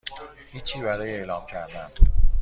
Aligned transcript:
هیچی 0.51 0.81
برای 0.81 1.15
اعلام 1.15 1.45
کردن 1.45 1.89